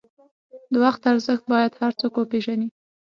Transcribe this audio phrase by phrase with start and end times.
[0.71, 2.67] د وخت ارزښت باید هر څوک وپېژني.